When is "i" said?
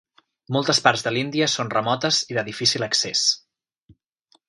2.35-2.39